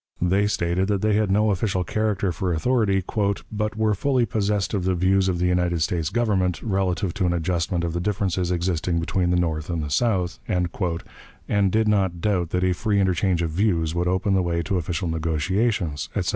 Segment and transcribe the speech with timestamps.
[0.19, 3.03] They stated that they had no official character or authority,
[3.51, 7.33] "but were fully possessed of the views of the United States Government, relative to an
[7.33, 12.49] adjustment of the differences existing between the North and the South," and did not doubt
[12.49, 16.29] that a free interchange of views would open the way to official negotiations, etc.